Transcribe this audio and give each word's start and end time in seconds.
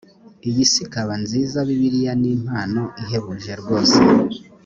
iyi 0.49 0.63
si 0.71 0.79
ikaba 0.85 1.13
nziza 1.23 1.57
bibiliya 1.67 2.13
ni 2.21 2.29
impano 2.35 2.83
ihebuje 3.01 3.53
rwose 3.61 3.97